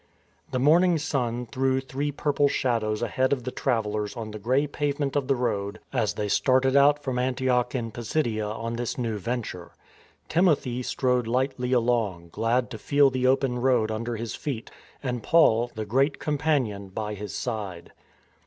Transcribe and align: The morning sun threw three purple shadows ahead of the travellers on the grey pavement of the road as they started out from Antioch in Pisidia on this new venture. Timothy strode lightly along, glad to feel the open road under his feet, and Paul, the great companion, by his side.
The 0.49 0.57
morning 0.57 0.97
sun 0.97 1.45
threw 1.45 1.79
three 1.79 2.11
purple 2.11 2.47
shadows 2.47 3.03
ahead 3.03 3.31
of 3.31 3.43
the 3.43 3.51
travellers 3.51 4.17
on 4.17 4.31
the 4.31 4.39
grey 4.39 4.65
pavement 4.65 5.15
of 5.15 5.27
the 5.27 5.35
road 5.35 5.79
as 5.93 6.15
they 6.15 6.27
started 6.27 6.75
out 6.75 7.03
from 7.03 7.19
Antioch 7.19 7.75
in 7.75 7.91
Pisidia 7.91 8.47
on 8.47 8.77
this 8.77 8.97
new 8.97 9.19
venture. 9.19 9.73
Timothy 10.27 10.81
strode 10.81 11.27
lightly 11.27 11.71
along, 11.71 12.29
glad 12.31 12.71
to 12.71 12.79
feel 12.79 13.11
the 13.11 13.27
open 13.27 13.59
road 13.59 13.91
under 13.91 14.15
his 14.15 14.33
feet, 14.33 14.71
and 15.03 15.21
Paul, 15.21 15.69
the 15.75 15.85
great 15.85 16.17
companion, 16.17 16.87
by 16.87 17.13
his 17.13 17.35
side. 17.35 17.93